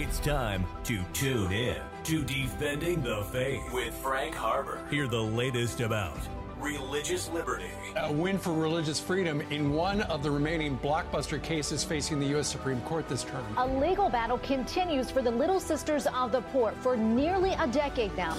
[0.00, 4.78] It's time to tune in to Defending the Faith with Frank Harber.
[4.92, 6.16] Hear the latest about
[6.60, 7.70] religious liberty.
[7.96, 12.46] A win for religious freedom in one of the remaining blockbuster cases facing the U.S.
[12.46, 13.44] Supreme Court this term.
[13.56, 18.16] A legal battle continues for the Little Sisters of the Poor for nearly a decade
[18.16, 18.36] now.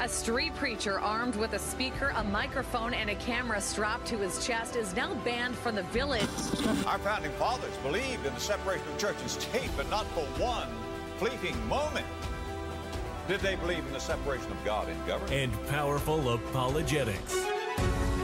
[0.00, 4.44] A street preacher armed with a speaker, a microphone, and a camera strapped to his
[4.44, 6.22] chest is now banned from the village.
[6.86, 10.68] Our founding fathers believed in the separation of church and state, but not for one
[11.18, 12.06] fleeting moment.
[13.26, 15.32] Did they believe in the separation of God and government?
[15.32, 17.36] And powerful apologetics.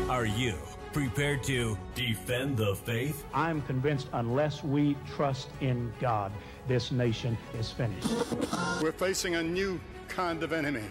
[0.08, 0.54] Are you
[0.92, 3.24] prepared to defend the faith?
[3.34, 6.30] I'm convinced unless we trust in God,
[6.68, 8.08] this nation is finished.
[8.80, 10.84] We're facing a new kind of enemy.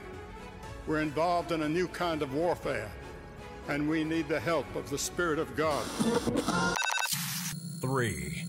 [0.85, 2.91] We're involved in a new kind of warfare,
[3.69, 5.85] and we need the help of the Spirit of God.
[7.79, 8.43] Three,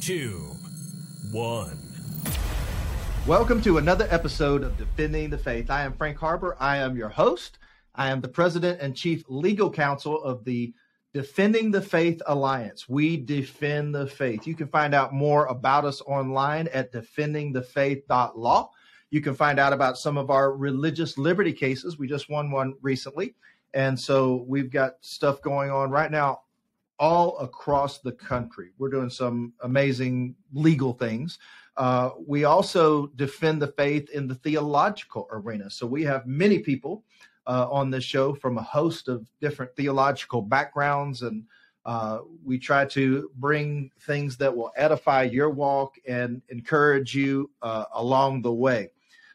[0.00, 0.54] two,
[1.32, 1.83] one.
[3.26, 5.70] Welcome to another episode of Defending the Faith.
[5.70, 6.58] I am Frank Harber.
[6.60, 7.56] I am your host.
[7.94, 10.74] I am the president and chief legal counsel of the
[11.14, 12.86] Defending the Faith Alliance.
[12.86, 14.46] We defend the faith.
[14.46, 18.70] You can find out more about us online at defendingthefaith.law.
[19.08, 21.98] You can find out about some of our religious liberty cases.
[21.98, 23.36] We just won one recently.
[23.72, 26.42] And so we've got stuff going on right now
[26.98, 28.72] all across the country.
[28.76, 31.38] We're doing some amazing legal things.
[31.76, 35.68] Uh, we also defend the faith in the theological arena.
[35.70, 37.02] So we have many people
[37.46, 41.44] uh, on this show from a host of different theological backgrounds, and
[41.84, 47.84] uh, we try to bring things that will edify your walk and encourage you uh,
[47.94, 48.90] along the way.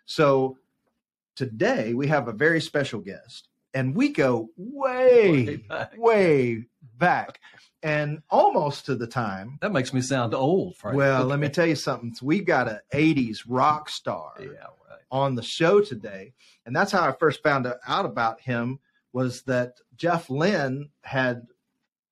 [0.06, 0.58] So
[1.36, 5.94] today we have a very special guest, and we go way, way back.
[5.98, 6.66] Way
[7.00, 7.40] back
[7.84, 9.58] and almost to the time.
[9.62, 10.76] That makes me sound old.
[10.76, 10.98] Frank.
[10.98, 11.30] Well, okay.
[11.30, 12.14] let me tell you something.
[12.22, 15.00] We've got an '80s rock star yeah, right.
[15.12, 16.34] on the show today,
[16.66, 18.80] and that's how I first found out about him.
[19.14, 21.48] Was that Jeff Lynn had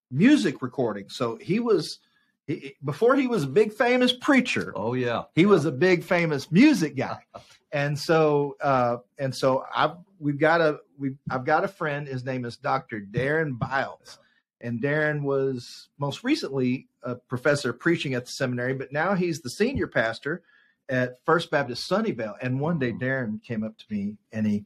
[0.09, 1.09] music recording?
[1.09, 1.99] So he was
[2.47, 4.73] he, before he was a big famous preacher.
[4.75, 5.47] Oh yeah, he yeah.
[5.47, 7.19] was a big famous music guy,
[7.71, 12.07] and so uh, and so I've we've got a we I've got a friend.
[12.07, 13.01] His name is Dr.
[13.01, 14.19] Darren Biles
[14.61, 19.49] and Darren was most recently a professor preaching at the seminary, but now he's the
[19.49, 20.41] senior pastor
[20.89, 22.35] at First Baptist Sunnyvale.
[22.41, 22.99] And one day hmm.
[22.99, 24.65] Darren came up to me and he,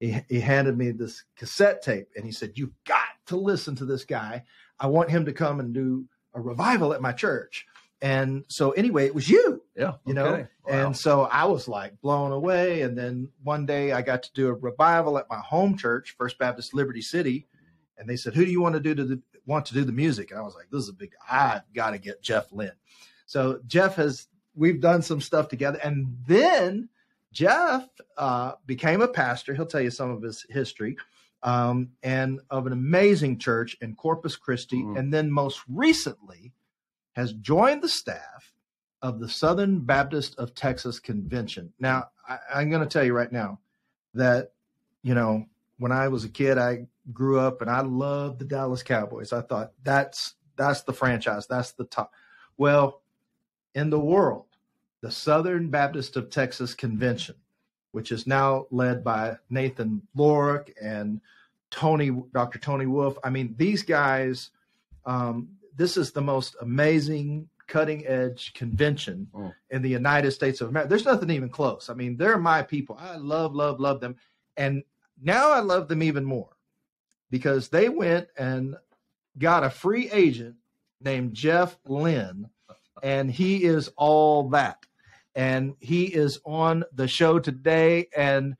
[0.00, 3.84] he, he handed me this cassette tape and he said, You've got to listen to
[3.84, 4.44] this guy.
[4.78, 7.66] I want him to come and do a revival at my church.
[8.02, 9.62] And so anyway, it was you.
[9.76, 9.94] Yeah.
[10.06, 10.32] You know?
[10.32, 10.46] Wow.
[10.66, 12.80] And so I was like blown away.
[12.80, 16.38] And then one day I got to do a revival at my home church, First
[16.38, 17.46] Baptist Liberty City
[18.00, 19.92] and they said, "Who do you want to do to the, want to do the
[19.92, 21.12] music?" And I was like, "This is a big.
[21.30, 22.72] I've got to get Jeff Lynn."
[23.26, 26.88] So Jeff has we've done some stuff together, and then
[27.32, 29.54] Jeff uh, became a pastor.
[29.54, 30.96] He'll tell you some of his history,
[31.42, 34.96] um, and of an amazing church in Corpus Christi, mm-hmm.
[34.96, 36.52] and then most recently
[37.12, 38.52] has joined the staff
[39.02, 41.72] of the Southern Baptist of Texas Convention.
[41.78, 43.60] Now, I, I'm going to tell you right now
[44.14, 44.52] that
[45.02, 45.46] you know
[45.78, 49.32] when I was a kid, I grew up and I loved the Dallas Cowboys.
[49.32, 52.12] I thought that's that's the franchise, that's the top.
[52.58, 53.02] Well,
[53.74, 54.46] in the world,
[55.00, 57.36] the Southern Baptist of Texas Convention,
[57.92, 61.20] which is now led by Nathan Lorick and
[61.70, 62.58] Tony, Dr.
[62.58, 63.16] Tony Wolfe.
[63.24, 64.50] I mean, these guys,
[65.06, 69.52] um, this is the most amazing cutting edge convention oh.
[69.70, 70.90] in the United States of America.
[70.90, 71.88] There's nothing even close.
[71.88, 72.98] I mean, they're my people.
[73.00, 74.16] I love, love, love them.
[74.56, 74.82] And
[75.22, 76.50] now I love them even more
[77.30, 78.76] because they went and
[79.38, 80.56] got a free agent
[81.00, 82.48] named Jeff Lynn,
[83.02, 84.78] and he is all that.
[85.34, 88.56] And he is on the show today, and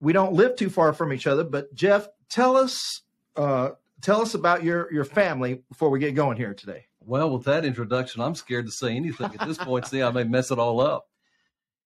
[0.00, 1.44] we don't live too far from each other.
[1.44, 3.02] But Jeff, tell us,
[3.36, 3.70] uh,
[4.02, 6.86] tell us about your your family before we get going here today.
[7.00, 9.86] Well, with that introduction, I'm scared to say anything at this point.
[9.86, 11.06] See, I may mess it all up.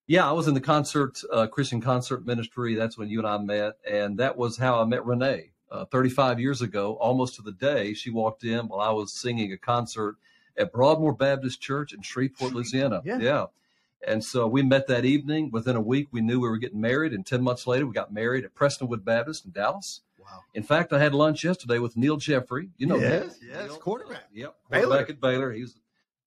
[0.06, 2.74] Yeah, I was in the concert uh, Christian concert ministry.
[2.74, 6.40] That's when you and I met, and that was how I met Renee uh, 35
[6.40, 10.16] years ago, almost to the day, she walked in while I was singing a concert
[10.56, 13.02] at Broadmoor Baptist Church in Shreveport, Louisiana.
[13.04, 13.18] Yeah.
[13.18, 13.46] yeah.
[14.06, 15.50] And so we met that evening.
[15.50, 17.12] Within a week, we knew we were getting married.
[17.12, 20.02] And 10 months later, we got married at Prestonwood Baptist in Dallas.
[20.18, 20.40] Wow.
[20.54, 22.70] In fact, I had lunch yesterday with Neal Jeffrey.
[22.76, 24.24] You know, yes, Neil, yes, Neil, quarterback.
[24.32, 24.86] Yep, Baylor.
[24.86, 25.52] quarterback at Baylor.
[25.52, 25.76] He's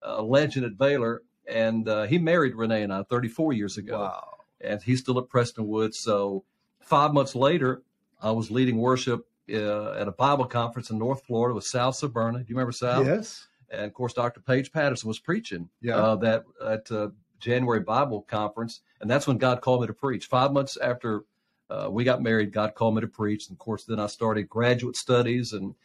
[0.01, 1.23] a legend at Baylor.
[1.47, 3.99] And uh, he married Renee and I 34 years ago.
[3.99, 4.33] Wow.
[4.59, 5.93] And he's still at Prestonwood.
[5.93, 6.43] So
[6.81, 7.83] five months later,
[8.21, 12.39] I was leading worship uh, at a Bible conference in North Florida with Sal Sberna.
[12.39, 13.05] Do you remember Sal?
[13.05, 13.47] Yes.
[13.69, 14.39] And of course, Dr.
[14.39, 15.95] Paige Patterson was preaching yeah.
[15.95, 17.09] uh, that at uh,
[17.39, 20.25] January Bible conference, and that's when God called me to preach.
[20.25, 21.25] Five months after
[21.69, 23.47] uh, we got married, God called me to preach.
[23.47, 25.53] And of course, then I started graduate studies.
[25.53, 25.75] And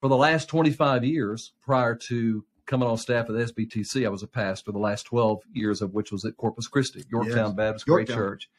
[0.00, 4.28] for the last 25 years prior to coming on staff at SBTC, I was a
[4.28, 7.54] pastor, the last 12 years of which was at Corpus Christi, Yorktown yes.
[7.54, 8.06] Baptist Yorktown.
[8.06, 8.50] Great Church.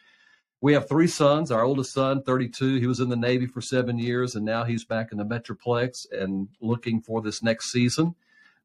[0.64, 1.52] We have three sons.
[1.52, 4.86] Our oldest son, 32, he was in the Navy for seven years, and now he's
[4.86, 8.16] back in the Metroplex and looking for this next season.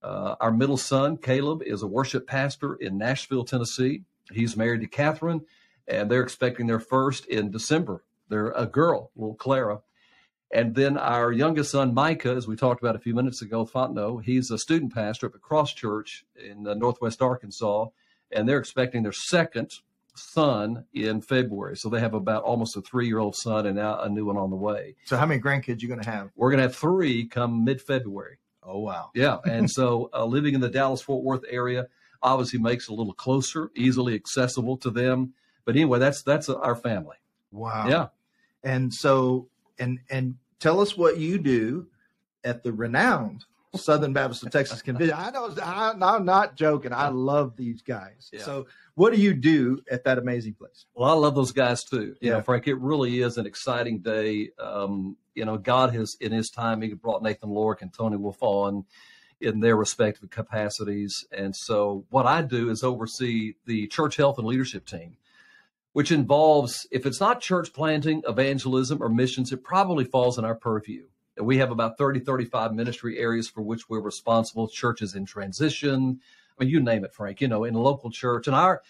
[0.01, 4.05] Uh, our middle son, Caleb, is a worship pastor in Nashville, Tennessee.
[4.31, 5.41] He's married to Catherine,
[5.89, 8.05] and they're expecting their first in December.
[8.29, 9.81] They're a girl, little Clara.
[10.53, 14.23] And then our youngest son, Micah, as we talked about a few minutes ago, Fontenot,
[14.23, 17.87] he's a student pastor at Cross Church in uh, Northwest Arkansas,
[18.31, 19.73] and they're expecting their second
[20.19, 21.77] son in February.
[21.77, 24.37] So they have about almost a three year old son and now a new one
[24.37, 24.97] on the way.
[25.05, 26.31] So how many grandkids you going to have?
[26.37, 28.39] We're going to have three come mid February.
[28.63, 29.11] Oh wow!
[29.15, 31.87] Yeah, and so uh, living in the Dallas Fort Worth area
[32.23, 35.35] obviously makes it a little closer, easily accessible to them.
[35.65, 37.17] But anyway, that's that's our family.
[37.51, 37.89] Wow.
[37.89, 38.07] Yeah.
[38.63, 39.49] And so
[39.79, 41.87] and and tell us what you do
[42.45, 43.45] at the renowned
[43.77, 45.17] Southern Baptist of Texas Convention.
[45.17, 46.93] I know I, am not joking.
[46.93, 48.31] I love these guys.
[48.33, 48.43] Yeah.
[48.43, 50.87] So what do you do at that amazing place?
[50.95, 52.17] Well, I love those guys too.
[52.21, 52.33] You yeah.
[52.33, 54.51] know, Frank, it really is an exciting day.
[54.59, 58.43] Um, you know, God has, in his time, he brought Nathan Lorick and Tony Wolfe
[58.43, 58.85] on
[59.41, 61.25] in their respective capacities.
[61.31, 65.17] And so what I do is oversee the church health and leadership team,
[65.93, 70.57] which involves, if it's not church planting, evangelism, or missions, it probably falls in our
[70.57, 71.05] purview.
[71.39, 76.21] And we have about 30, 35 ministry areas for which we're responsible, churches in transition.
[76.51, 78.47] I mean, you name it, Frank, you know, in a local church.
[78.47, 78.83] And our,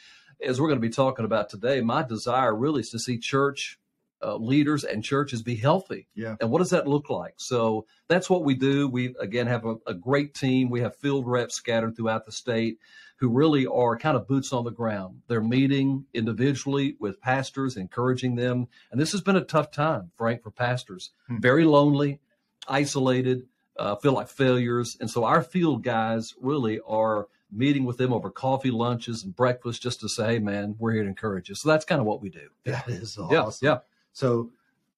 [0.45, 3.79] as we're going to be talking about today, my desire really is to see church
[4.23, 6.09] uh, leaders and churches be healthy.
[6.15, 6.37] Yeah.
[6.41, 7.35] And what does that look like?
[7.37, 8.89] So that's what we do.
[8.89, 10.71] We again have a, a, great team.
[10.71, 12.79] We have field reps scattered throughout the state
[13.19, 15.23] who really are kind of boots on the ground.
[15.29, 18.69] They're meeting individually with pastors, encouraging them.
[18.91, 21.11] And this has been a tough time, Frank, for pastors.
[21.29, 21.39] Hmm.
[21.39, 22.21] Very lonely,
[22.69, 23.47] isolated,
[23.79, 24.97] uh, feel like failures.
[25.01, 29.83] And so our field guys really are meeting with them over coffee, lunches, and breakfast
[29.83, 31.55] just to say, hey, man, we're here to encourage you.
[31.55, 32.49] So that's kind of what we do.
[32.65, 33.67] That is awesome.
[33.67, 33.73] Yeah.
[33.73, 33.79] yeah.
[34.13, 34.51] So,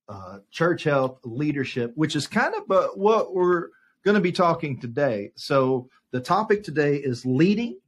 [0.09, 3.69] uh, church health leadership, which is kind of uh, what we're
[4.05, 5.31] going to be talking today.
[5.37, 7.79] So, the topic today is leading,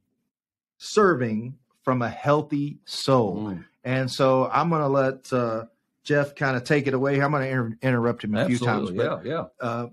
[0.77, 3.47] serving from a healthy soul.
[3.47, 3.65] Mm.
[3.83, 5.65] And so, I'm going to let uh,
[6.03, 7.21] Jeff kind of take it away.
[7.21, 8.57] I'm going to inter- interrupt him a Absolutely.
[8.57, 8.91] few times.
[8.91, 9.67] But, yeah, yeah.
[9.67, 9.87] Uh,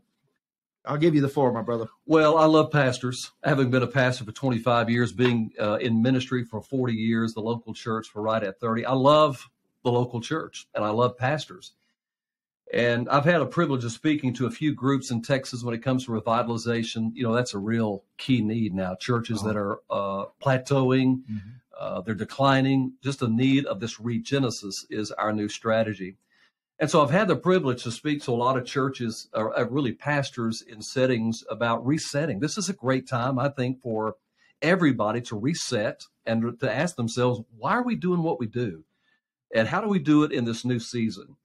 [0.84, 1.88] I'll give you the floor, my brother.
[2.06, 3.30] Well, I love pastors.
[3.44, 7.40] Having been a pastor for 25 years, being uh, in ministry for 40 years, the
[7.40, 8.86] local church for right at 30.
[8.86, 9.46] I love
[9.84, 11.72] the local church, and I love pastors.
[12.72, 15.82] And I've had a privilege of speaking to a few groups in Texas when it
[15.82, 17.10] comes to revitalization.
[17.14, 18.94] You know, that's a real key need now.
[18.94, 19.48] Churches oh.
[19.48, 21.50] that are uh, plateauing, mm-hmm.
[21.80, 22.92] Uh, they're declining.
[23.02, 26.16] Just a need of this regenesis is our new strategy.
[26.78, 29.64] And so I've had the privilege to speak to a lot of churches, or uh,
[29.64, 32.38] really pastors in settings about resetting.
[32.38, 34.14] This is a great time, I think, for
[34.62, 38.84] everybody to reset and to ask themselves, why are we doing what we do?
[39.54, 41.36] and how do we do it in this new season?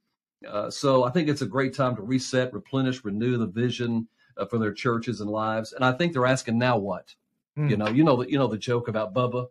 [0.47, 4.07] Uh, so I think it's a great time to reset, replenish, renew the vision
[4.37, 5.73] uh, for their churches and lives.
[5.73, 7.15] And I think they're asking now what?
[7.57, 7.69] Mm.
[7.69, 9.47] You know, you know the you know the joke about Bubba.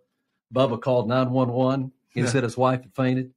[0.55, 1.93] Bubba called nine one one.
[2.11, 2.27] He yeah.
[2.27, 3.33] said his wife had fainted,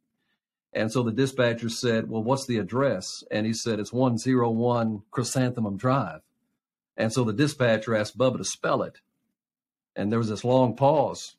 [0.73, 4.51] and so the dispatcher said, "Well, what's the address?" And he said, "It's one zero
[4.51, 6.21] one Chrysanthemum Drive."
[6.95, 8.99] And so the dispatcher asked Bubba to spell it,
[9.95, 11.35] and there was this long pause.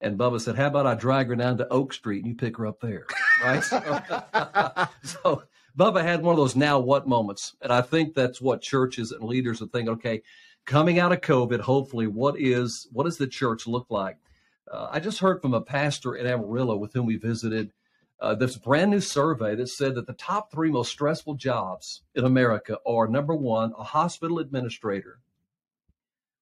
[0.00, 2.56] And Bubba said, How about I drag her down to Oak Street and you pick
[2.56, 3.06] her up there?
[3.42, 3.62] Right.
[3.62, 3.80] so,
[5.04, 5.44] so
[5.78, 7.54] Bubba had one of those now what moments.
[7.62, 10.22] And I think that's what churches and leaders are thinking, okay,
[10.66, 14.18] coming out of COVID, hopefully, what is what does the church look like?
[14.70, 17.72] Uh, I just heard from a pastor in Amarillo with whom we visited
[18.20, 22.24] uh, this brand new survey that said that the top three most stressful jobs in
[22.24, 25.18] America are number one, a hospital administrator,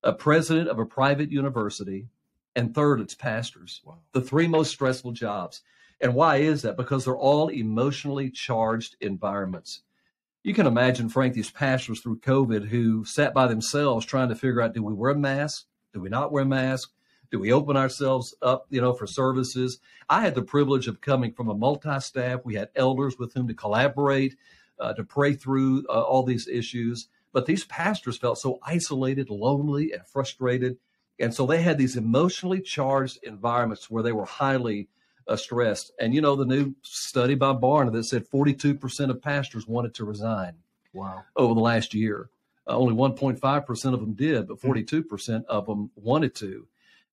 [0.03, 2.07] a president of a private university,
[2.55, 3.81] and third, it's pastors.
[3.85, 3.99] Wow.
[4.13, 5.63] The three most stressful jobs.
[6.01, 6.77] And why is that?
[6.77, 9.83] Because they're all emotionally charged environments.
[10.43, 14.63] You can imagine, Frank, these pastors through COVID who sat by themselves trying to figure
[14.63, 15.67] out do we wear a mask?
[15.93, 16.91] Do we not wear a mask?
[17.31, 19.79] Do we open ourselves up, you know, for services?
[20.09, 22.41] I had the privilege of coming from a multi-staff.
[22.45, 24.37] We had elders with whom to collaborate,
[24.81, 27.09] uh, to pray through uh, all these issues.
[27.33, 30.79] But these pastors felt so isolated, lonely, and frustrated.
[31.21, 34.89] And so they had these emotionally charged environments where they were highly
[35.29, 35.93] uh, stressed.
[36.01, 40.05] And you know, the new study by Barna that said 42% of pastors wanted to
[40.05, 40.55] resign.
[40.93, 41.25] Wow.
[41.37, 42.31] Over the last year.
[42.67, 46.67] Uh, only 1.5% of them did, but 42% of them wanted to.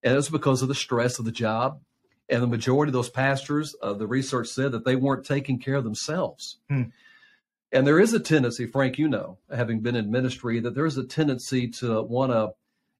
[0.07, 1.81] And it's because of the stress of the job.
[2.29, 5.75] And the majority of those pastors, uh, the research said that they weren't taking care
[5.75, 6.59] of themselves.
[6.69, 6.83] Hmm.
[7.73, 10.97] And there is a tendency, Frank, you know, having been in ministry, that there is
[10.97, 12.51] a tendency to want to,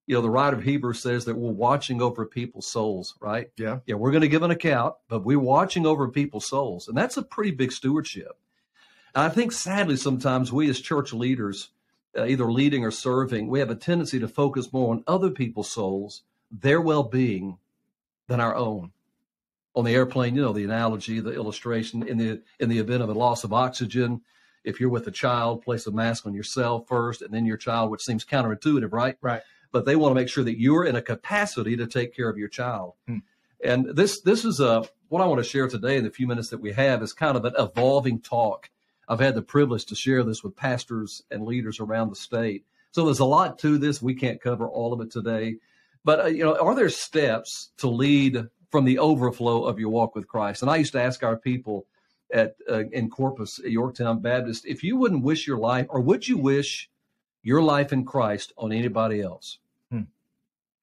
[0.06, 3.52] you know, the writer of Hebrews says that we're watching over people's souls, right?
[3.56, 3.80] Yeah.
[3.86, 6.90] Yeah, we're going to give an account, but we're watching over people's souls.
[6.90, 8.38] And that's a pretty big stewardship.
[9.16, 11.70] And I think sadly, sometimes we as church leaders,
[12.18, 15.72] uh, either leading or serving, we have a tendency to focus more on other people's
[15.72, 17.58] souls, their well being,
[18.28, 18.92] than our own.
[19.76, 23.10] On the airplane, you know, the analogy, the illustration in the in the event of
[23.10, 24.22] a loss of oxygen,
[24.64, 27.92] if you're with a child, place a mask on yourself first and then your child,
[27.92, 29.18] which seems counterintuitive, right?
[29.22, 29.42] Right.
[29.72, 32.38] But they want to make sure that you're in a capacity to take care of
[32.38, 32.94] your child.
[33.08, 33.20] Hmm.
[33.64, 36.50] And this this is a what I want to share today in the few minutes
[36.50, 38.70] that we have is kind of an evolving talk.
[39.08, 42.66] I've had the privilege to share this with pastors and leaders around the state.
[42.92, 44.02] So there's a lot to this.
[44.02, 45.58] We can't cover all of it today.
[46.08, 50.16] But uh, you know, are there steps to lead from the overflow of your walk
[50.16, 50.62] with Christ?
[50.62, 51.86] And I used to ask our people
[52.32, 56.26] at uh, in Corpus at Yorktown Baptist, if you wouldn't wish your life, or would
[56.26, 56.90] you wish
[57.44, 59.60] your life in Christ on anybody else?
[59.92, 60.04] Hmm.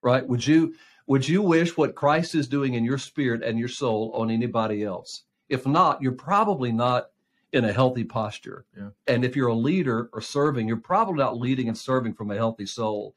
[0.02, 0.28] Right?
[0.28, 0.74] Would you
[1.06, 4.84] would you wish what Christ is doing in your spirit and your soul on anybody
[4.84, 5.22] else?
[5.48, 7.06] If not, you're probably not
[7.50, 8.66] in a healthy posture.
[8.76, 8.90] Yeah.
[9.06, 12.36] And if you're a leader or serving, you're probably not leading and serving from a
[12.36, 13.14] healthy soul.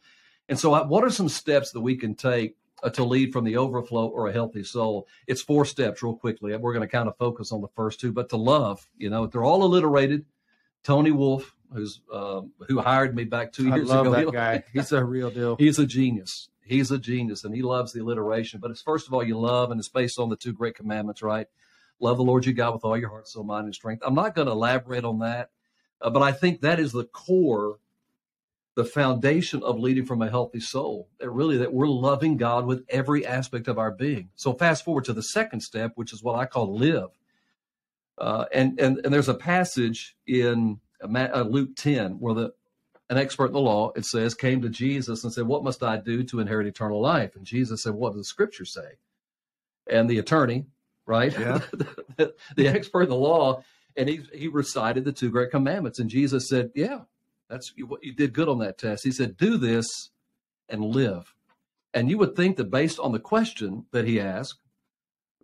[0.49, 3.57] And so, what are some steps that we can take uh, to lead from the
[3.57, 5.07] overflow or a healthy soul?
[5.27, 6.55] It's four steps, real quickly.
[6.55, 9.27] We're going to kind of focus on the first two, but to love, you know,
[9.27, 10.25] they're all alliterated.
[10.83, 14.31] Tony Wolfe, who's um, who hired me back two I years love ago, that he-
[14.31, 14.63] guy.
[14.73, 15.55] He's a real deal.
[15.57, 16.49] He's a genius.
[16.63, 18.59] He's a genius, and he loves the alliteration.
[18.59, 21.21] But it's first of all, you love, and it's based on the two great commandments,
[21.21, 21.47] right?
[21.99, 24.03] Love the Lord your God with all your heart, soul, mind, and strength.
[24.05, 25.49] I'm not going to elaborate on that,
[26.01, 27.79] uh, but I think that is the core,
[28.77, 31.09] the foundation of leading from a healthy soul.
[31.19, 34.29] That really that we're loving God with every aspect of our being.
[34.35, 37.09] So fast forward to the second step, which is what I call live.
[38.19, 42.53] Uh, and and and there's a passage in uh, Luke 10 where the
[43.09, 45.97] an expert in the law, it says, came to Jesus and said, What must I
[45.97, 47.35] do to inherit eternal life?
[47.35, 48.99] And Jesus said, What does the scripture say?
[49.89, 50.67] And the attorney,
[51.07, 51.31] right?
[51.31, 51.61] Yeah.
[52.17, 53.63] the, the expert in the law,
[53.95, 55.97] and he, he recited the two great commandments.
[55.97, 57.01] And Jesus said, Yeah,
[57.49, 59.03] that's what you did good on that test.
[59.03, 60.09] He said, Do this
[60.69, 61.33] and live.
[61.93, 64.59] And you would think that based on the question that he asked,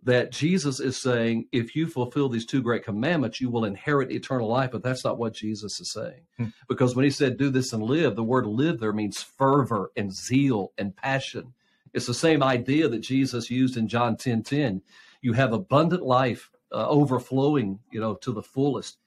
[0.04, 4.48] that Jesus is saying, if you fulfill these two great commandments, you will inherit eternal
[4.48, 4.70] life.
[4.70, 6.20] But that's not what Jesus is saying.
[6.36, 6.46] Hmm.
[6.68, 10.14] Because when he said, do this and live, the word live there means fervor and
[10.14, 11.54] zeal and passion.
[11.94, 14.82] It's the same idea that Jesus used in John 10 10.
[15.22, 18.98] You have abundant life uh, overflowing, you know, to the fullest.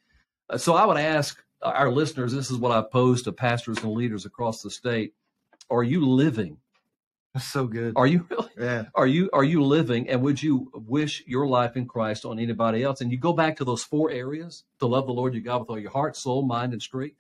[0.50, 3.94] Uh, so I would ask our listeners this is what I pose to pastors and
[3.94, 5.14] leaders across the state.
[5.70, 6.58] Are you living?
[7.34, 7.94] That's so good.
[7.96, 8.50] Are you really?
[8.58, 8.86] Yeah.
[8.96, 12.84] Are you are you living and would you wish your life in Christ on anybody
[12.84, 13.02] else?
[13.02, 15.70] And you go back to those four areas to love the Lord your God with
[15.70, 17.16] all your heart, soul, mind, and strength.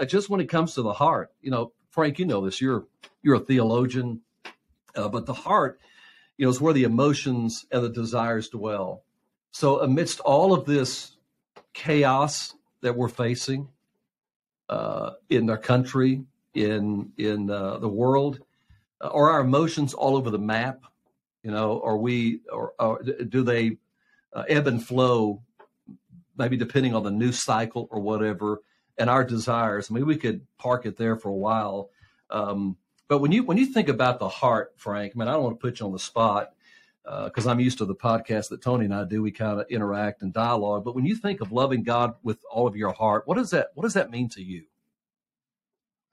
[0.00, 2.60] Uh, just when it comes to the heart, you know, Frank, you know this.
[2.60, 2.86] You're
[3.22, 4.22] you're a theologian,
[4.96, 5.78] uh, but the heart,
[6.36, 9.04] you know, is where the emotions and the desires dwell.
[9.52, 11.16] So amidst all of this
[11.74, 13.68] chaos that we're facing
[14.68, 16.24] uh, in our country,
[16.54, 18.40] in in uh, the world,
[19.00, 20.82] uh, are our emotions all over the map?
[21.42, 23.78] You know, are we or, or do they
[24.32, 25.42] uh, ebb and flow?
[26.36, 28.62] Maybe depending on the news cycle or whatever,
[28.98, 29.90] and our desires.
[29.90, 31.90] I mean, we could park it there for a while.
[32.30, 32.76] Um,
[33.08, 35.60] but when you when you think about the heart, Frank, I mean, I don't want
[35.60, 36.54] to put you on the spot
[37.04, 39.22] because I'm used to the podcast that Tony and I do.
[39.22, 40.84] We kind of interact and dialogue.
[40.84, 43.68] But when you think of loving God with all of your heart, what does that
[43.74, 44.64] what does that mean to you?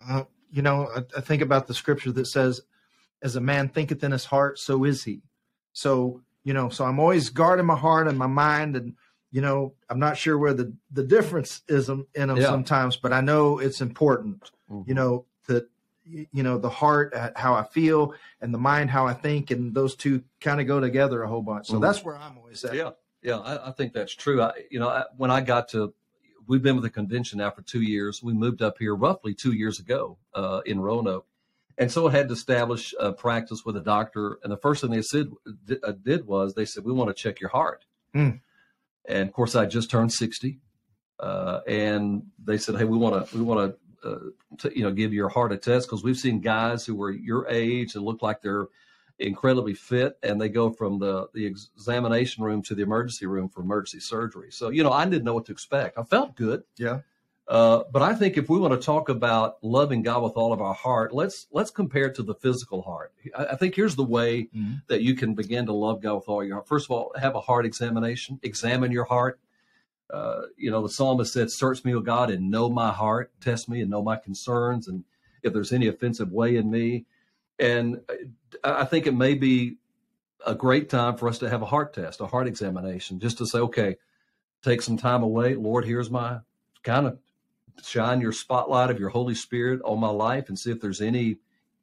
[0.07, 2.61] Uh, you know, I, I think about the scripture that says,
[3.21, 5.21] "As a man thinketh in his heart, so is he."
[5.73, 8.95] So you know, so I'm always guarding my heart and my mind, and
[9.31, 12.45] you know, I'm not sure where the the difference is in them Yeah.
[12.45, 14.51] sometimes, but I know it's important.
[14.85, 15.67] You know that
[16.09, 19.73] you know the heart, uh, how I feel, and the mind, how I think, and
[19.73, 21.67] those two kind of go together a whole bunch.
[21.67, 21.81] So Mhm.
[21.81, 22.73] that's where I'm always at.
[22.75, 24.41] Yeah, yeah, I, I think that's true.
[24.41, 25.93] I, you know, I, when I got to,
[26.47, 28.23] we've been with the convention now for two years.
[28.23, 31.27] We moved up here roughly two years ago uh, in Roanoke,
[31.77, 34.39] and so I had to establish a practice with a doctor.
[34.43, 35.31] And the first thing they said
[35.83, 38.29] uh, did was they said, "We want to check your heart." Hmm.
[39.05, 40.59] And of course, I just turned sixty,
[41.19, 44.91] uh, and they said, "Hey, we want to, we want to." Uh, to, you know,
[44.91, 48.21] give your heart a test because we've seen guys who were your age and look
[48.21, 48.67] like they're
[49.19, 53.61] incredibly fit and they go from the the examination room to the emergency room for
[53.61, 56.99] emergency surgery so you know i didn't know what to expect i felt good Yeah.
[57.49, 60.61] Uh, but I think if we want to talk about loving God with all of
[60.61, 63.11] our heart, let's let's compare it to the physical heart.
[63.35, 64.73] I, I think here's the way mm-hmm.
[64.87, 66.67] that you can begin to love God with all your heart.
[66.67, 68.39] First of all, have a heart examination.
[68.43, 69.39] Examine your heart.
[70.09, 73.31] Uh, you know, the psalmist said, "Search me, O God, and know my heart.
[73.41, 75.03] Test me and know my concerns, and
[75.43, 77.05] if there's any offensive way in me."
[77.59, 78.01] And
[78.63, 79.77] I think it may be
[80.45, 83.45] a great time for us to have a heart test, a heart examination, just to
[83.45, 83.97] say, okay,
[84.63, 85.55] take some time away.
[85.55, 86.39] Lord, here's my
[86.83, 87.19] kind of
[87.83, 91.37] shine your spotlight of your Holy Spirit on my life and see if there's any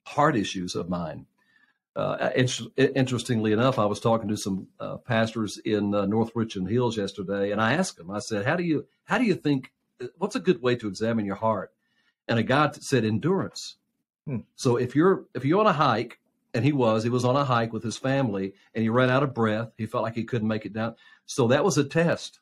[0.04, 1.26] heart issues of mine.
[1.96, 2.30] Uh,
[2.76, 7.52] interestingly enough, I was talking to some uh, pastors in uh, North Richland Hills yesterday,
[7.52, 8.10] and I asked them.
[8.10, 9.72] I said, "How do you how do you think?
[10.18, 11.72] What's a good way to examine your heart?"
[12.28, 13.76] And a guy said, "Endurance."
[14.26, 14.40] Hmm.
[14.56, 16.20] So if you're if you're on a hike,
[16.52, 19.22] and he was he was on a hike with his family, and he ran out
[19.22, 19.72] of breath.
[19.78, 20.96] He felt like he couldn't make it down.
[21.24, 22.40] So that was a test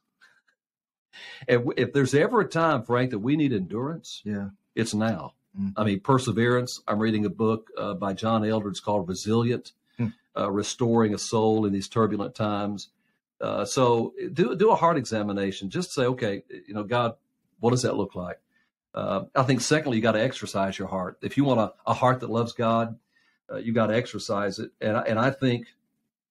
[1.49, 5.34] if, if there's ever a time, Frank, that we need endurance, yeah, it's now.
[5.58, 5.80] Mm-hmm.
[5.80, 6.82] I mean, perseverance.
[6.88, 10.40] I'm reading a book uh, by John Eldredge called Resilient, mm-hmm.
[10.40, 12.88] uh, Restoring a Soul in These Turbulent Times.
[13.40, 15.70] Uh, so do do a heart examination.
[15.70, 17.14] Just say, okay, you know, God,
[17.61, 18.40] what does that look like?
[18.94, 21.18] Uh, I think secondly, you got to exercise your heart.
[21.20, 22.96] If you want a, a heart that loves God,
[23.52, 24.70] uh, you got to exercise it.
[24.80, 25.66] And and I think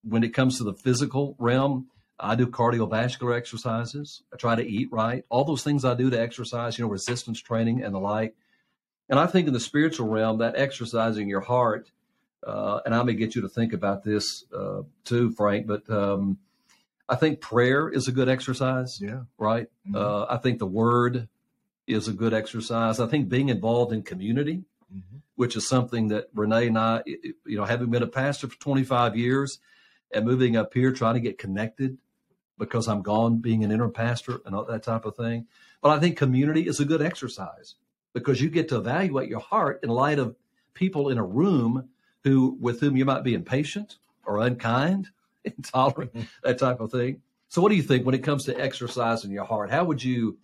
[0.04, 1.88] when it comes to the physical realm,
[2.20, 4.24] I do cardiovascular exercises.
[4.34, 5.26] I try to eat right.
[5.30, 8.36] All those things I do to exercise, you know, resistance training and the like.
[9.10, 11.92] And I think in the spiritual realm, that exercising your heart,
[12.46, 16.40] uh, and I may get you to think about this uh, too, Frank, but um,
[17.08, 19.00] I think prayer is a good exercise.
[19.02, 19.22] Yeah.
[19.38, 19.68] Right.
[19.88, 19.96] Mm-hmm.
[19.96, 21.28] Uh, I think the word
[21.86, 23.00] is a good exercise.
[23.00, 25.18] I think being involved in community, mm-hmm.
[25.36, 29.18] which is something that Renee and I, you know, having been a pastor for 25
[29.18, 29.60] years
[30.12, 31.98] and moving up here, trying to get connected
[32.58, 35.48] because I'm gone being an interim pastor and all that type of thing.
[35.82, 37.76] But I think community is a good exercise
[38.14, 40.36] because you get to evaluate your heart in light of
[40.74, 41.90] people in a room
[42.24, 45.10] who with whom you might be impatient or unkind,
[45.44, 46.12] intolerant,
[46.44, 47.22] that type of thing.
[47.50, 49.70] So what do you think when it comes to exercising your heart?
[49.70, 50.38] How would you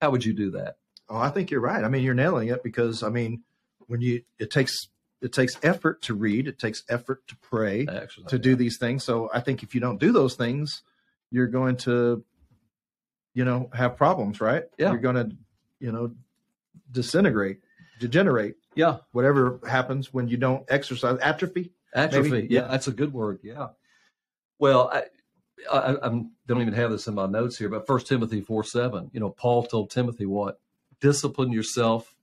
[0.00, 0.76] how would you do that?
[1.08, 1.84] Oh, I think you're right.
[1.84, 3.42] I mean, you're nailing it because I mean,
[3.86, 4.88] when you it takes
[5.22, 7.86] it takes effort to read, it takes effort to pray,
[8.28, 9.02] to do these things.
[9.04, 10.82] So I think if you don't do those things,
[11.30, 12.22] you're going to,
[13.32, 14.64] you know, have problems, right?
[14.78, 14.90] Yeah.
[14.90, 15.36] You're going to,
[15.80, 16.12] you know,
[16.90, 17.58] disintegrate,
[18.00, 18.56] degenerate.
[18.74, 18.98] Yeah.
[19.12, 21.72] Whatever happens when you don't exercise, atrophy.
[21.94, 22.46] Atrophy.
[22.50, 23.40] Yeah, that's a good word.
[23.42, 23.68] Yeah.
[24.58, 25.04] Well, I,
[25.72, 26.08] I, I
[26.46, 29.10] don't even have this in my notes here, but First Timothy four seven.
[29.12, 30.60] You know, Paul told Timothy what?
[31.00, 32.14] Discipline yourself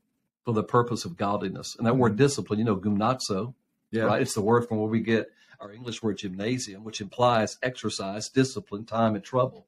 [0.46, 3.56] for the purpose of godliness, and that word discipline, you know, gymnazo.
[3.89, 4.04] Yeah.
[4.04, 4.22] Right.
[4.22, 8.86] It's the word from where we get our English word gymnasium, which implies exercise, discipline,
[8.86, 9.68] time, and trouble.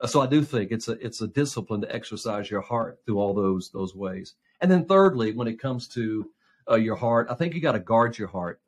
[0.00, 3.18] Uh, so I do think it's a it's a discipline to exercise your heart through
[3.18, 4.34] all those those ways.
[4.60, 6.30] And then thirdly, when it comes to
[6.70, 8.60] uh, your heart, I think you got to guard your heart.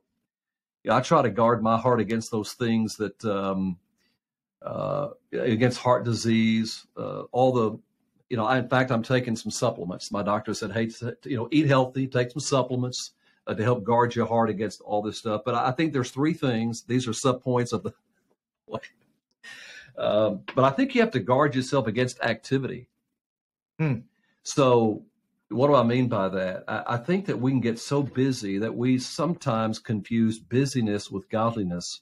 [0.88, 3.78] I try to guard my heart against those things that um,
[4.62, 7.78] uh, against heart disease, uh, all the
[8.30, 8.46] you know.
[8.46, 10.10] I, in fact, I'm taking some supplements.
[10.10, 10.90] My doctor said, "Hey,
[11.24, 13.12] you know, eat healthy, take some supplements."
[13.48, 15.40] uh, to help guard your heart against all this stuff.
[15.44, 16.82] But I think there's three things.
[16.82, 17.92] These are sub points of the.
[19.98, 22.88] um, but I think you have to guard yourself against activity.
[23.78, 24.00] Hmm.
[24.42, 25.04] So,
[25.50, 26.64] what do I mean by that?
[26.68, 31.28] I, I think that we can get so busy that we sometimes confuse busyness with
[31.30, 32.00] godliness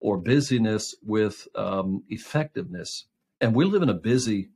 [0.00, 3.06] or busyness with um, effectiveness.
[3.40, 4.50] And we live in a busy,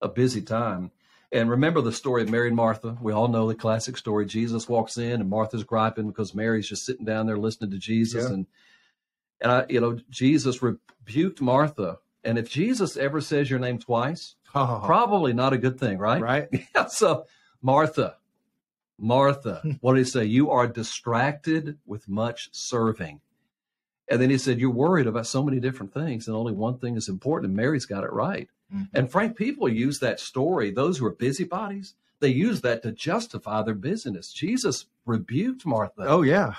[0.00, 0.90] a busy time.
[1.30, 2.96] And remember the story of Mary and Martha.
[3.02, 4.24] We all know the classic story.
[4.24, 8.24] Jesus walks in and Martha's griping because Mary's just sitting down there listening to Jesus.
[8.24, 8.34] Yeah.
[8.34, 8.46] And
[9.40, 11.98] and I, you know, Jesus rebuked Martha.
[12.28, 14.82] And if Jesus ever says your name twice, oh.
[14.84, 16.20] probably not a good thing, right?
[16.20, 16.48] Right.
[16.74, 17.24] Yeah, so
[17.62, 18.16] Martha,
[18.98, 20.24] Martha, what did he say?
[20.26, 23.22] You are distracted with much serving.
[24.10, 26.96] And then he said, You're worried about so many different things, and only one thing
[26.96, 27.48] is important.
[27.48, 28.50] And Mary's got it right.
[28.74, 28.94] Mm-hmm.
[28.94, 33.62] And Frank, people use that story, those who are busybodies, they use that to justify
[33.62, 34.32] their business.
[34.34, 36.04] Jesus rebuked Martha.
[36.06, 36.56] Oh, yeah.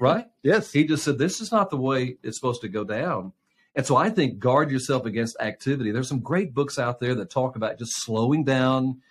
[0.00, 0.26] right?
[0.42, 0.72] Yes.
[0.72, 3.32] He just said, This is not the way it's supposed to go down.
[3.76, 5.90] And so I think guard yourself against activity.
[5.90, 9.02] There's some great books out there that talk about just slowing down,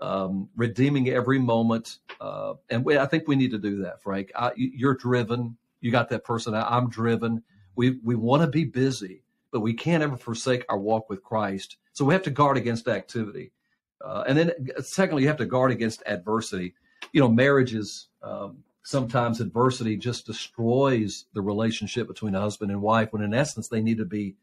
[0.00, 1.98] um, redeeming every moment.
[2.20, 4.30] Uh, and we, I think we need to do that, Frank.
[4.36, 5.56] I, you're driven.
[5.80, 6.54] You got that person.
[6.54, 7.42] I'm driven.
[7.74, 11.78] We, we want to be busy, but we can't ever forsake our walk with Christ.
[11.92, 13.50] So we have to guard against activity.
[14.00, 16.74] Uh, and then, secondly, you have to guard against adversity.
[17.12, 23.12] You know, marriages, um, sometimes adversity just destroys the relationship between a husband and wife
[23.12, 24.34] when, in essence, they need to be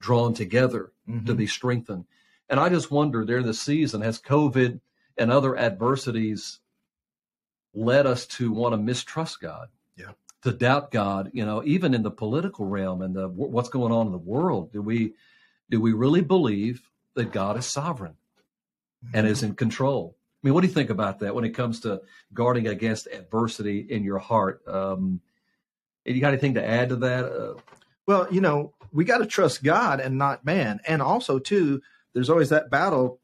[0.00, 1.26] drawn together mm-hmm.
[1.26, 2.04] to be strengthened.
[2.48, 4.80] And I just wonder during the season, has COVID
[5.16, 6.60] and other adversities
[7.72, 9.68] led us to want to mistrust God.
[9.96, 10.12] Yeah.
[10.42, 14.06] To doubt God, you know, even in the political realm and the what's going on
[14.06, 15.14] in the world, do we
[15.68, 18.16] do we really believe that God is sovereign
[19.14, 20.16] and is in control?
[20.42, 22.00] I mean, what do you think about that when it comes to
[22.32, 24.62] guarding against adversity in your heart?
[24.66, 25.20] Um,
[26.04, 27.24] you got anything to add to that?
[27.26, 27.60] Uh,
[28.06, 31.82] well, you know, we got to trust God and not man, and also too,
[32.14, 33.20] there's always that battle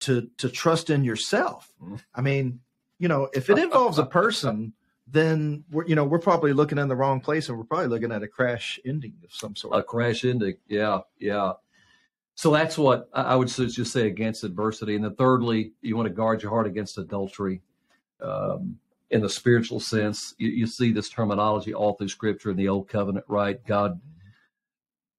[0.00, 1.70] to to trust in yourself.
[1.82, 1.96] Mm-hmm.
[2.14, 2.60] I mean,
[2.98, 4.72] you know, if it involves a person,
[5.06, 8.12] then we're you know we're probably looking in the wrong place, and we're probably looking
[8.12, 9.76] at a crash ending of some sort.
[9.76, 11.54] A crash ending, yeah, yeah.
[12.40, 14.94] So that's what I would just say against adversity.
[14.94, 17.60] And then thirdly, you want to guard your heart against adultery.
[18.18, 18.78] Um,
[19.10, 22.88] in the spiritual sense, you, you, see this terminology all through Scripture in the Old
[22.88, 23.62] Covenant, right?
[23.66, 24.00] God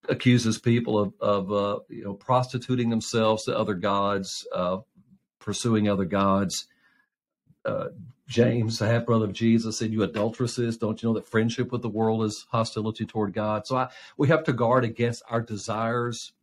[0.09, 4.79] accuses people of, of uh, you know prostituting themselves to other gods, uh,
[5.37, 6.65] pursuing other gods.
[7.63, 7.89] Uh,
[8.27, 11.83] James, the half brother of Jesus, said, "You adulteresses, don't you know that friendship with
[11.83, 16.33] the world is hostility toward God?" So I, we have to guard against our desires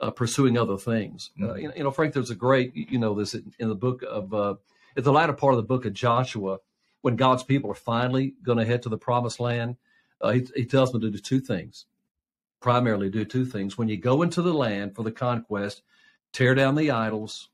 [0.00, 1.30] uh, pursuing other things.
[1.40, 1.56] Uh, mm-hmm.
[1.58, 4.02] You, know, you, know, Frank, there's a great, you know, this in, in the book
[4.08, 4.54] of, uh,
[4.96, 6.58] at the latter part of the book of Joshua,
[7.02, 9.76] when God's people are finally going to head to the promised land,
[10.20, 11.86] uh, he, he tells them to do two things,
[12.60, 13.76] primarily do two things.
[13.78, 15.82] When you go into the land for the conquest,
[16.32, 17.48] tear down the idols,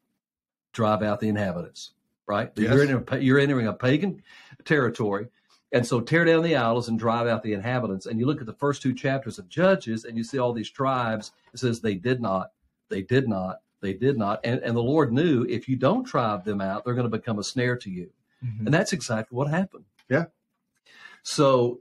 [0.73, 1.93] drive out the inhabitants,
[2.27, 2.51] right?
[2.57, 2.73] Yes.
[2.73, 4.23] You're, entering, you're entering a pagan
[4.65, 5.29] territory.
[5.73, 8.07] And so tear down the idols and drive out the inhabitants.
[8.07, 10.71] And you look at the first two chapters of Judges and you see all these
[10.71, 11.33] tribes.
[11.55, 12.53] It says they did not,
[12.91, 14.41] they did not, they did not.
[14.45, 17.39] And, and the Lord knew if you don't drive them out, they're going to become
[17.39, 18.11] a snare to you.
[18.45, 18.67] Mm-hmm.
[18.67, 19.85] And that's exactly what happened.
[20.11, 20.27] Yeah.
[21.23, 21.81] So,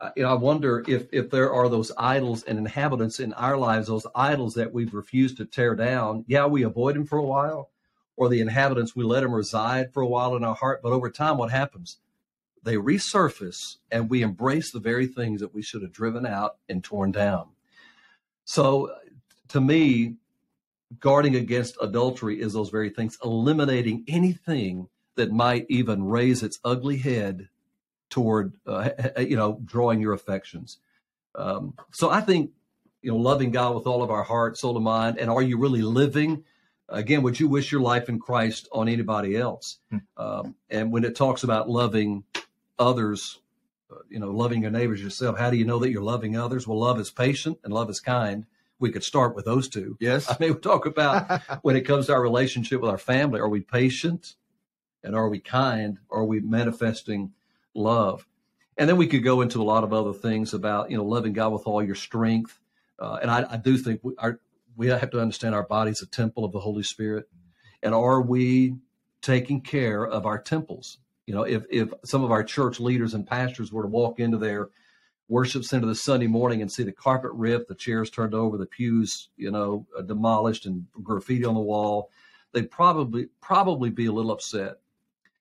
[0.00, 3.56] uh, you know, I wonder if if there are those idols and inhabitants in our
[3.56, 6.24] lives, those idols that we've refused to tear down.
[6.26, 7.70] Yeah, we avoid them for a while,
[8.16, 10.80] or the inhabitants we let them reside for a while in our heart.
[10.82, 11.98] But over time, what happens?
[12.62, 16.84] They resurface and we embrace the very things that we should have driven out and
[16.84, 17.48] torn down.
[18.44, 18.94] So,
[19.48, 20.16] to me,
[20.98, 26.96] guarding against adultery is those very things, eliminating anything that might even raise its ugly
[26.96, 27.48] head
[28.08, 30.78] toward, uh, you know, drawing your affections.
[31.34, 32.50] Um, so, I think,
[33.02, 35.56] you know, loving God with all of our heart, soul, and mind, and are you
[35.58, 36.44] really living?
[36.88, 39.78] Again, would you wish your life in Christ on anybody else?
[39.90, 39.98] Hmm.
[40.16, 42.24] Um, and when it talks about loving
[42.80, 43.38] others,
[43.92, 45.38] uh, you know, loving your neighbors yourself.
[45.38, 46.66] How do you know that you're loving others?
[46.66, 48.46] Well, love is patient and love is kind.
[48.80, 49.96] We could start with those two.
[50.00, 50.28] Yes.
[50.28, 53.48] I mean, we talk about when it comes to our relationship with our family, are
[53.48, 54.34] we patient
[55.04, 55.98] and are we kind?
[56.10, 57.32] Are we manifesting
[57.74, 58.26] love?
[58.78, 61.34] And then we could go into a lot of other things about, you know, loving
[61.34, 62.58] God with all your strength.
[62.98, 64.40] Uh, and I, I, do think we, our,
[64.76, 67.28] we have to understand our body's a temple of the Holy Spirit.
[67.82, 68.76] And are we
[69.20, 70.98] taking care of our temples?
[71.30, 74.36] You know, if if some of our church leaders and pastors were to walk into
[74.36, 74.70] their
[75.28, 78.66] worship center this Sunday morning and see the carpet ripped, the chairs turned over, the
[78.66, 82.10] pews, you know, uh, demolished, and graffiti on the wall,
[82.50, 84.78] they'd probably probably be a little upset.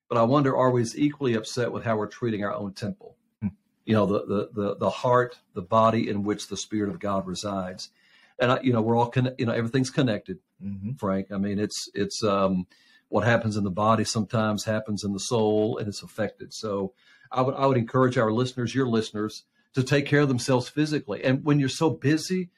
[0.09, 3.15] But I wonder, are we as equally upset with how we're treating our own temple?
[3.41, 3.47] Hmm.
[3.85, 7.25] You know, the, the the the heart, the body in which the Spirit of God
[7.25, 7.89] resides,
[8.37, 10.37] and I, you know, we're all con- you know everything's connected.
[10.63, 10.97] Mm-hmm.
[10.97, 12.67] Frank, I mean, it's it's um,
[13.09, 16.53] what happens in the body sometimes happens in the soul and it's affected.
[16.53, 16.93] So
[17.31, 19.43] I would I would encourage our listeners, your listeners,
[19.73, 21.23] to take care of themselves physically.
[21.23, 22.49] And when you're so busy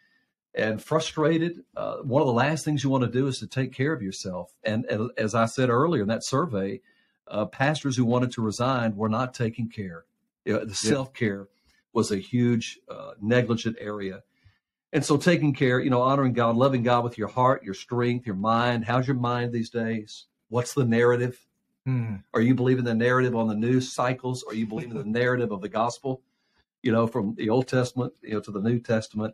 [0.54, 3.74] and frustrated, uh, one of the last things you want to do is to take
[3.74, 4.52] care of yourself.
[4.64, 6.82] And, and as I said earlier in that survey,
[7.28, 10.06] uh, pastors who wanted to resign were not taking care.
[10.46, 10.90] You know, the yeah.
[10.92, 11.48] self care
[11.94, 14.24] was a huge uh, negligent area.
[14.94, 18.26] And so taking care, you know, honoring God, loving God with your heart, your strength,
[18.26, 18.84] your mind.
[18.86, 20.26] How's your mind these days?
[20.52, 21.40] What's the narrative?
[21.86, 22.16] Hmm.
[22.34, 24.44] Are you believing the narrative on the news cycles?
[24.44, 26.22] Are you believing the narrative of the gospel?
[26.84, 29.34] You know, from the Old Testament, you know, to the New Testament.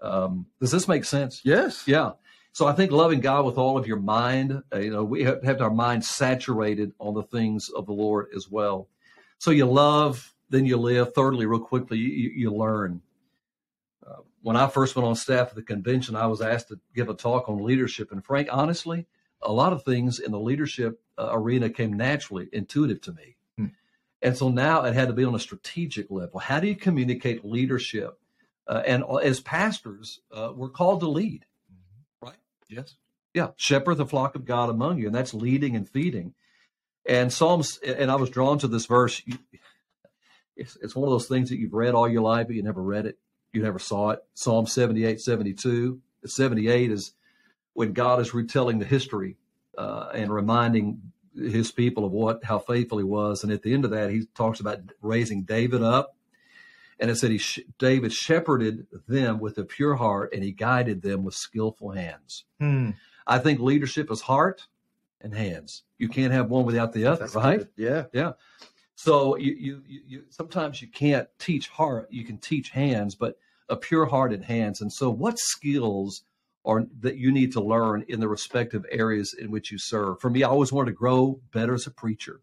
[0.00, 1.40] Um, does this make sense?
[1.44, 1.84] Yes.
[1.86, 2.12] Yeah.
[2.50, 5.40] So I think loving God with all of your mind, uh, you know, we have,
[5.44, 8.88] have our mind saturated on the things of the Lord as well.
[9.38, 11.14] So you love, then you live.
[11.14, 13.02] Thirdly, real quickly, you, you learn.
[14.04, 17.08] Uh, when I first went on staff at the convention, I was asked to give
[17.08, 18.10] a talk on leadership.
[18.10, 19.06] And Frank, honestly,
[19.46, 23.36] a lot of things in the leadership uh, arena came naturally intuitive to me.
[23.56, 23.66] Hmm.
[24.20, 26.40] And so now it had to be on a strategic level.
[26.40, 28.18] How do you communicate leadership?
[28.66, 32.26] Uh, and as pastors, uh, we're called to lead, mm-hmm.
[32.26, 32.36] right?
[32.68, 32.96] Yes.
[33.32, 33.48] Yeah.
[33.56, 35.06] Shepherd the flock of God among you.
[35.06, 36.34] And that's leading and feeding.
[37.08, 39.22] And Psalms, and I was drawn to this verse.
[40.56, 42.82] It's, it's one of those things that you've read all your life, but you never
[42.82, 43.18] read it.
[43.52, 44.20] You never saw it.
[44.34, 46.00] Psalm 78, 72.
[46.24, 47.12] 78 is
[47.76, 49.36] when God is retelling the history
[49.76, 51.02] uh, and reminding
[51.34, 53.42] his people of what how faithful he was.
[53.44, 56.16] And at the end of that, he talks about raising David up,
[56.98, 57.40] and it said he
[57.78, 62.44] David shepherded them with a pure heart, and he guided them with skillful hands.
[62.58, 62.92] Hmm.
[63.26, 64.66] I think leadership is heart
[65.20, 65.82] and hands.
[65.98, 67.58] You can't have one without the other, That's right?
[67.58, 67.68] good.
[67.76, 68.04] Yeah.
[68.12, 68.32] Yeah.
[68.94, 73.36] So you, you, you, you sometimes you can't teach heart, you can teach hands, but
[73.68, 74.80] a pure hearted hands.
[74.80, 76.22] And so what skills
[76.66, 80.20] are that you need to learn in the respective areas in which you serve?
[80.20, 82.40] For me, I always wanted to grow better as a preacher.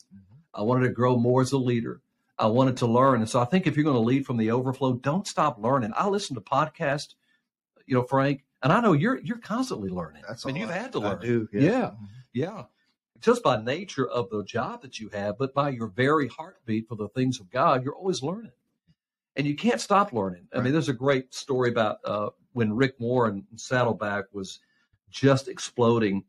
[0.53, 2.01] I wanted to grow more as a leader.
[2.39, 3.19] I wanted to learn.
[3.21, 5.91] And so I think if you're going to lead from the overflow, don't stop learning.
[5.95, 7.15] I listen to podcasts,
[7.85, 10.23] you know, Frank, and I know you're you're constantly learning.
[10.27, 11.19] That's and all you've I- had to I learn.
[11.21, 11.63] do, yes.
[11.63, 11.91] Yeah.
[12.33, 12.63] Yeah.
[13.19, 16.95] Just by nature of the job that you have, but by your very heartbeat for
[16.95, 18.51] the things of God, you're always learning.
[19.35, 20.47] And you can't stop learning.
[20.53, 20.63] I Right.
[20.65, 24.59] mean, there's a great story about uh, when Rick Warren Saddleback was
[25.09, 26.23] just exploding.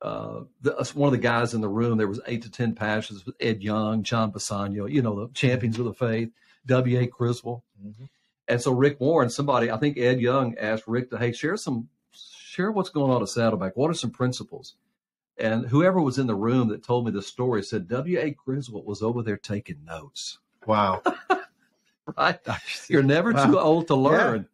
[0.00, 3.24] Uh, the, one of the guys in the room, there was eight to ten pastors,
[3.40, 6.30] Ed Young, John Bisagno, you know, the champions of the faith,
[6.66, 7.08] W.A.
[7.08, 7.64] Criswell.
[7.84, 8.08] Mhm.
[8.46, 11.88] And so Rick Warren, somebody, I think Ed Young asked Rick to, hey, share some,
[12.12, 13.76] share what's going on at Saddleback.
[13.76, 14.74] What are some principles?
[15.36, 18.32] And whoever was in the room that told me the story said W.A.
[18.32, 20.38] Criswell was over there taking notes.
[20.66, 21.02] Wow.
[22.16, 22.38] Right?
[22.88, 23.46] You're never Wow.
[23.46, 24.48] too old to learn.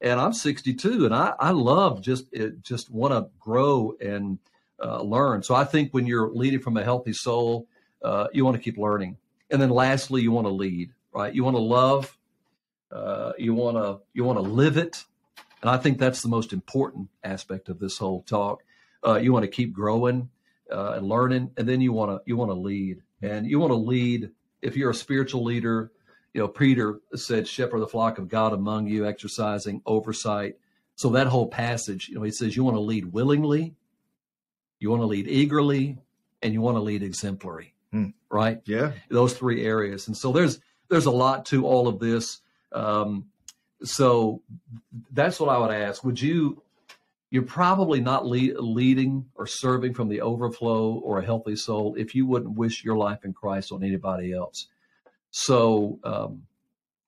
[0.00, 4.38] And I'm 62, and I, I love just it, just want to grow and
[4.82, 5.42] uh, learn.
[5.42, 7.66] So I think when you're leading from a healthy soul,
[8.02, 9.16] uh, you want to keep learning.
[9.50, 11.34] And then lastly, you want to lead, right?
[11.34, 12.16] You want to love.
[12.90, 15.04] Uh, you want to you want to live it,
[15.60, 18.62] and I think that's the most important aspect of this whole talk.
[19.06, 20.30] Uh, you want to keep growing
[20.72, 23.72] uh, and learning, and then you want to you want to lead, and you want
[23.72, 24.30] to lead.
[24.62, 25.92] If you're a spiritual leader,
[26.34, 30.56] you know Peter said, "Shepherd the flock of God among you, exercising oversight."
[30.94, 33.74] So that whole passage, you know, he says you want to lead willingly,
[34.80, 35.98] you want to lead eagerly,
[36.42, 38.08] and you want to lead exemplary, Hmm.
[38.30, 38.60] right?
[38.64, 38.92] Yeah.
[39.08, 40.08] those three areas.
[40.08, 42.40] And so there's there's a lot to all of this.
[42.72, 43.26] Um,
[43.82, 44.42] so
[45.12, 46.02] that's what I would ask.
[46.04, 46.62] Would you?
[47.30, 52.14] You're probably not lead, leading or serving from the overflow or a healthy soul if
[52.14, 54.66] you wouldn't wish your life in Christ on anybody else.
[55.30, 56.42] So um,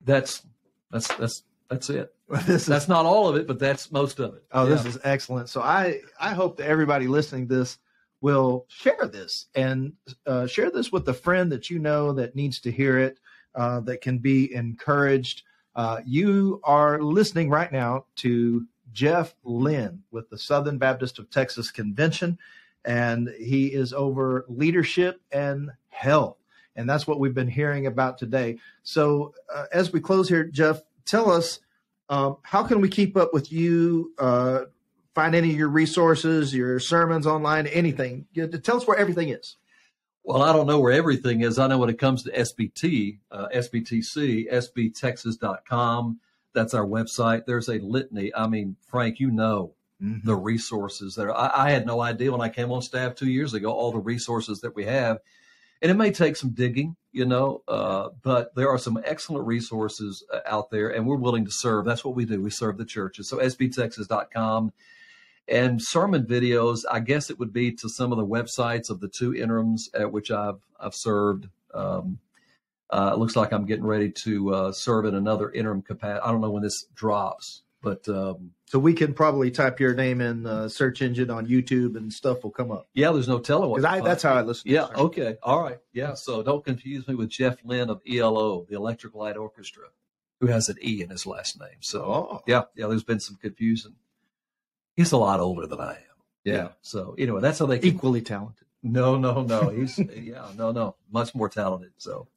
[0.03, 0.45] that's
[0.91, 2.13] that's that's that's it.
[2.47, 4.43] is That's not all of it, but that's most of it.
[4.51, 5.49] Oh, this is excellent.
[5.49, 7.77] So I I hope that everybody listening to this
[8.21, 9.93] will share this and
[10.25, 13.19] uh, share this with a friend that you know that needs to hear it,
[13.55, 15.43] uh, that can be encouraged.
[15.75, 21.71] Uh, you are listening right now to Jeff Lynn with the Southern Baptist of Texas
[21.71, 22.37] Convention,
[22.85, 26.37] and he is over leadership and health.
[26.75, 28.57] And that's what we've been hearing about today.
[28.83, 31.59] So, uh, as we close here, Jeff, tell us
[32.09, 34.13] um, how can we keep up with you?
[34.17, 34.61] Uh,
[35.13, 38.25] find any of your resources, your sermons online, anything.
[38.63, 39.57] Tell us where everything is.
[40.23, 41.57] Well, I don't know where everything is.
[41.57, 46.19] I know when it comes to SBT, uh, SBTC, SBTexas.com.
[46.53, 47.45] That's our website.
[47.45, 48.33] There's a litany.
[48.35, 51.35] I mean, Frank, you know the resources there.
[51.35, 53.99] I, I had no idea when I came on staff two years ago all the
[53.99, 55.19] resources that we have,
[55.81, 60.23] and it may take some digging, you know, uh, but there are some excellent resources
[60.31, 61.85] uh, out there, and we're willing to serve.
[61.85, 62.41] That's what we do.
[62.41, 63.27] We serve the churches.
[63.27, 64.73] So SBTexas.com
[65.47, 66.83] and sermon videos.
[66.89, 70.11] I guess it would be to some of the websites of the two interims at
[70.11, 71.47] which I've I've served.
[71.73, 72.19] Um,
[72.89, 76.21] uh, it looks like I'm getting ready to uh, serve in another interim capacity.
[76.23, 80.21] I don't know when this drops, but um, So we can probably type your name
[80.21, 82.87] in the search engine on YouTube and stuff will come up.
[82.93, 83.83] yeah, there's no telling what.
[83.85, 84.69] I, that's how I listen.
[84.71, 84.85] Yeah.
[84.95, 85.37] Okay.
[85.43, 85.79] All right.
[85.93, 86.13] Yeah.
[86.13, 89.85] So don't confuse me with Jeff Lynne of ELO, the Electric Light Orchestra,
[90.39, 91.79] who has an E in his last name.
[91.81, 92.41] So Oh.
[92.47, 92.87] yeah, yeah.
[92.87, 93.95] There's been some confusion.
[94.95, 95.97] He's a lot older than I am.
[96.43, 96.53] Yeah.
[96.53, 96.67] Yeah.
[96.81, 97.95] So anyway, that's how they keep.
[97.95, 98.67] Equally talented.
[98.83, 99.69] No, no, no.
[99.69, 100.95] He's yeah, no, no.
[101.11, 101.91] Much more talented.
[101.97, 102.27] So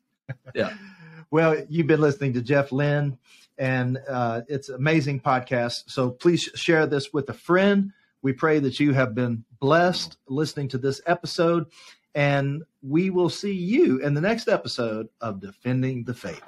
[0.55, 0.75] yeah.
[1.31, 3.19] Well, you've been listening to Jeff Lynn,
[3.59, 5.85] and uh, it's an amazing podcast.
[5.91, 7.93] So please share this with a friend.
[8.23, 11.67] We pray that you have been blessed listening to this episode,
[12.15, 16.43] and we will see you in the next episode of Defending the Faith.